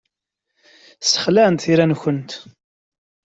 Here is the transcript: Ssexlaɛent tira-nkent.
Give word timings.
Ssexlaɛent 1.03 1.63
tira-nkent. 1.63 2.31